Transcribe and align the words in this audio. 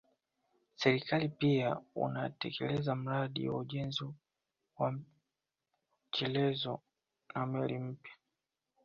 Serikali 0.75 1.29
pia 1.29 1.77
unatekeleza 1.95 2.95
mradi 2.95 3.49
wa 3.49 3.57
ujenzi 3.59 4.03
wa 4.77 4.99
chelezo 6.11 6.79
na 7.35 7.45
meli 7.45 7.77
mpya 7.79 8.13